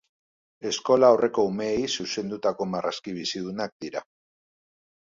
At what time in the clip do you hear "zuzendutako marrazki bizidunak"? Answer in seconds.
1.99-3.79